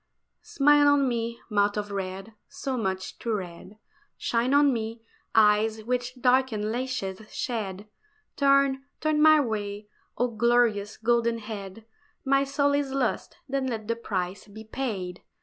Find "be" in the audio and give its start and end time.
14.47-14.63